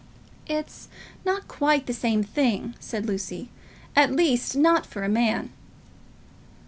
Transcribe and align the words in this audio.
"It's 0.47 0.87
not 1.23 1.47
quite 1.47 1.85
the 1.85 1.93
same 1.93 2.23
thing," 2.23 2.73
said 2.79 3.05
Lucy; 3.05 3.49
"at 3.95 4.11
least, 4.11 4.55
not 4.57 4.83
for 4.83 5.03
a 5.03 5.07
man." 5.09 5.51